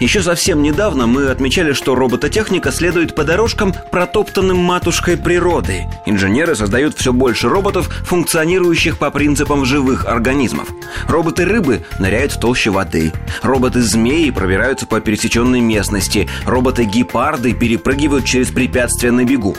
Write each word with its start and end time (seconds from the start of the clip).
Еще 0.00 0.22
совсем 0.22 0.62
недавно 0.62 1.06
мы 1.06 1.28
отмечали, 1.28 1.72
что 1.72 1.94
робототехника 1.94 2.72
следует 2.72 3.14
по 3.14 3.24
дорожкам, 3.24 3.74
протоптанным 3.90 4.56
матушкой 4.56 5.16
природы. 5.16 5.84
Инженеры 6.06 6.56
создают 6.56 6.96
все 6.96 7.12
больше 7.12 7.48
роботов, 7.48 7.88
функционирующих 8.04 8.98
по 8.98 9.10
принципам 9.10 9.64
живых 9.64 10.06
организмов. 10.06 10.68
Роботы-рыбы 11.08 11.84
ныряют 11.98 12.32
в 12.32 12.40
толще 12.40 12.70
воды. 12.70 13.12
Роботы-змеи 13.42 14.30
пробираются 14.30 14.86
по 14.86 15.00
пересеченной 15.00 15.60
местности. 15.60 16.28
Роботы-гепарды 16.44 17.52
перепрыгивают 17.54 18.24
через 18.24 18.48
препятствия 18.48 19.10
на 19.10 19.24
бегу. 19.24 19.56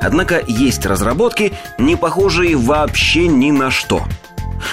Однако 0.00 0.42
есть 0.46 0.84
разработки, 0.86 1.52
не 1.78 1.96
похожие 1.96 2.56
вообще 2.56 3.28
ни 3.28 3.50
на 3.50 3.70
что– 3.70 4.04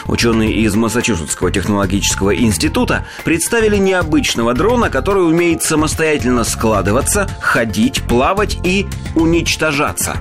Ученые 0.07 0.53
из 0.53 0.75
Массачусетского 0.75 1.51
технологического 1.51 2.35
института 2.35 3.05
представили 3.23 3.77
необычного 3.77 4.53
дрона, 4.53 4.89
который 4.89 5.27
умеет 5.27 5.63
самостоятельно 5.63 6.43
складываться, 6.43 7.27
ходить, 7.39 8.01
плавать 8.03 8.57
и 8.63 8.85
уничтожаться. 9.15 10.17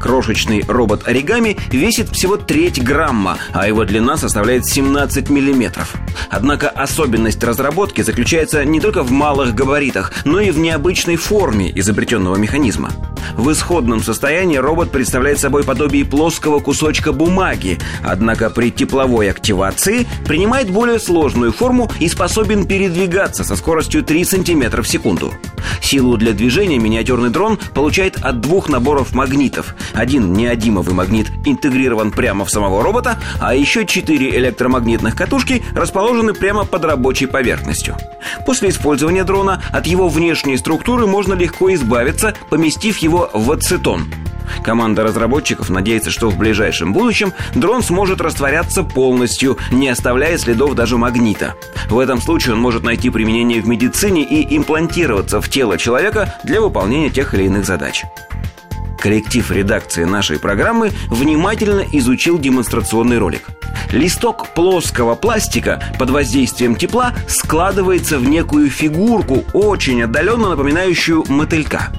Крошечный 0.00 0.64
робот 0.66 1.06
оригами 1.06 1.56
весит 1.70 2.10
всего 2.10 2.36
треть 2.36 2.82
грамма, 2.82 3.38
а 3.52 3.66
его 3.66 3.84
длина 3.84 4.16
составляет 4.16 4.66
17 4.66 5.30
миллиметров. 5.30 5.94
Однако 6.30 6.68
особенность 6.68 7.42
разработки 7.42 8.02
заключается 8.02 8.64
не 8.64 8.80
только 8.80 9.02
в 9.02 9.10
малых 9.10 9.54
габаритах, 9.54 10.12
но 10.24 10.40
и 10.40 10.50
в 10.50 10.58
необычной 10.58 11.16
форме 11.16 11.72
изобретенного 11.74 12.36
механизма. 12.36 12.90
В 13.36 13.52
исходном 13.52 14.02
состоянии 14.02 14.56
робот 14.56 14.90
представляет 14.90 15.38
собой 15.38 15.62
подобие 15.62 16.04
плоского 16.04 16.60
кусочка 16.60 17.12
бумаги, 17.12 17.78
однако 18.02 18.50
при 18.50 18.70
тепловой 18.70 19.30
активации 19.30 20.06
принимает 20.26 20.70
более 20.70 20.98
сложную 20.98 21.52
форму 21.52 21.90
и 22.00 22.08
способен 22.08 22.66
передвигаться 22.66 23.44
со 23.44 23.56
скоростью 23.56 24.02
3 24.02 24.24
см 24.24 24.82
в 24.82 24.88
секунду. 24.88 25.34
Силу 25.80 26.16
для 26.16 26.32
движения 26.32 26.78
миниатюрный 26.78 27.30
дрон 27.30 27.58
получает 27.74 28.16
от 28.16 28.40
двух 28.40 28.68
наборов 28.68 29.14
магнитов. 29.14 29.74
Один 29.94 30.32
неодимовый 30.32 30.94
магнит 30.94 31.30
интегрирован 31.44 32.10
прямо 32.10 32.44
в 32.44 32.50
самого 32.50 32.82
робота, 32.82 33.18
а 33.40 33.54
еще 33.54 33.86
четыре 33.86 34.36
электромагнитных 34.36 35.14
катушки 35.16 35.62
расположены 35.74 36.34
прямо 36.34 36.64
под 36.64 36.84
рабочей 36.84 37.26
поверхностью. 37.26 37.96
После 38.46 38.70
использования 38.70 39.24
дрона 39.24 39.62
от 39.70 39.86
его 39.86 40.08
внешней 40.08 40.56
структуры 40.56 41.06
можно 41.06 41.34
легко 41.34 41.72
избавиться, 41.74 42.34
поместив 42.50 42.98
его 42.98 43.30
в 43.32 43.50
ацетон. 43.50 44.06
Команда 44.62 45.02
разработчиков 45.02 45.70
надеется, 45.70 46.10
что 46.10 46.30
в 46.30 46.36
ближайшем 46.36 46.92
будущем 46.92 47.32
дрон 47.54 47.82
сможет 47.82 48.20
растворяться 48.20 48.82
полностью, 48.82 49.58
не 49.70 49.88
оставляя 49.88 50.38
следов 50.38 50.74
даже 50.74 50.96
магнита. 50.96 51.54
В 51.88 51.98
этом 51.98 52.20
случае 52.20 52.54
он 52.54 52.60
может 52.60 52.82
найти 52.82 53.10
применение 53.10 53.60
в 53.60 53.68
медицине 53.68 54.22
и 54.22 54.56
имплантироваться 54.56 55.40
в 55.40 55.48
тело 55.48 55.78
человека 55.78 56.34
для 56.44 56.60
выполнения 56.60 57.10
тех 57.10 57.34
или 57.34 57.44
иных 57.44 57.64
задач. 57.64 58.04
Коллектив 58.98 59.48
редакции 59.52 60.04
нашей 60.04 60.40
программы 60.40 60.90
внимательно 61.08 61.84
изучил 61.92 62.38
демонстрационный 62.38 63.18
ролик. 63.18 63.46
Листок 63.92 64.48
плоского 64.54 65.14
пластика 65.14 65.80
под 65.98 66.10
воздействием 66.10 66.74
тепла 66.74 67.14
складывается 67.28 68.18
в 68.18 68.28
некую 68.28 68.70
фигурку, 68.70 69.44
очень 69.52 70.02
отдаленно 70.02 70.50
напоминающую 70.50 71.24
мотылька. 71.28 71.90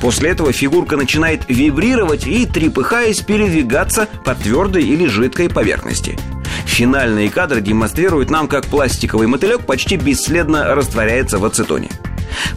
После 0.00 0.30
этого 0.30 0.52
фигурка 0.52 0.96
начинает 0.96 1.42
вибрировать 1.48 2.26
и, 2.26 2.46
трепыхаясь, 2.46 3.20
передвигаться 3.20 4.08
по 4.24 4.34
твердой 4.34 4.84
или 4.84 5.06
жидкой 5.06 5.48
поверхности. 5.48 6.18
Финальные 6.66 7.30
кадры 7.30 7.60
демонстрируют 7.60 8.30
нам, 8.30 8.48
как 8.48 8.66
пластиковый 8.66 9.26
мотылек 9.26 9.60
почти 9.60 9.96
бесследно 9.96 10.74
растворяется 10.74 11.38
в 11.38 11.44
ацетоне. 11.44 11.90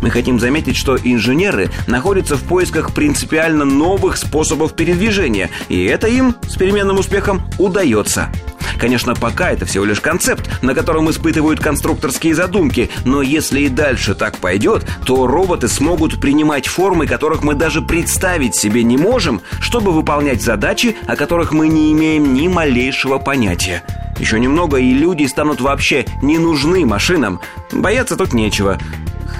Мы 0.02 0.10
хотим 0.10 0.40
заметить, 0.40 0.76
что 0.76 0.98
инженеры 0.98 1.70
находятся 1.88 2.36
в 2.36 2.44
поисках 2.44 2.94
принципиально 2.94 3.66
новых 3.66 4.18
способов 4.18 4.74
передвижения, 4.74 5.50
и 5.70 5.86
это 5.86 6.08
им 6.08 6.36
с 6.48 6.56
переменным 6.56 7.00
успехом 7.00 7.50
удается. 7.58 8.30
Конечно, 8.80 9.16
пока 9.16 9.52
это 9.52 9.66
всего 9.66 9.86
лишь 9.86 10.00
концепт, 10.00 10.50
на 10.62 10.74
котором 10.74 11.10
испытывают 11.10 11.60
конструкторские 11.60 12.36
задумки, 12.36 12.90
но 13.06 13.22
если 13.22 13.62
и 13.62 13.70
дальше 13.70 14.16
так 14.16 14.38
пойдет, 14.38 14.86
то 15.06 15.28
роботы 15.28 15.68
смогут 15.68 16.20
принимать 16.22 16.68
формы, 16.68 17.08
которых 17.08 17.44
мы 17.44 17.56
даже 17.56 17.82
представить 17.82 18.56
себе 18.56 18.84
не 18.84 18.98
можем, 18.98 19.42
чтобы 19.60 19.92
выполнять 19.92 20.42
задачи, 20.42 20.96
о 21.08 21.16
которых 21.16 21.52
мы 21.52 21.68
не 21.68 21.92
имеем 21.92 22.34
ни 22.34 22.48
малейшего 22.48 23.18
понятия. 23.18 23.84
Еще 24.20 24.40
немного, 24.40 24.78
и 24.78 24.94
люди 24.94 25.26
станут 25.26 25.62
вообще 25.62 26.06
не 26.22 26.38
нужны 26.38 26.86
машинам. 26.86 27.40
Бояться 27.72 28.16
тут 28.16 28.34
нечего. 28.34 28.78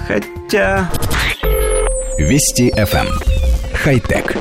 Хотя... 0.06 0.90
Вести 2.18 2.70
FM. 2.70 3.06
Эм. 3.06 3.08
Хай-тек. 3.74 4.36